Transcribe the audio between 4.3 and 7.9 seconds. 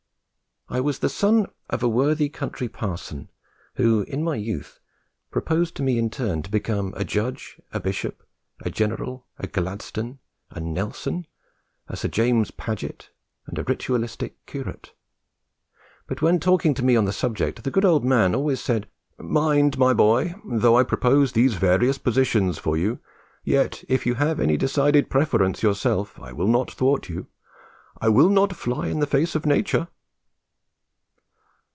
youth proposed to me in turn to become a judge, a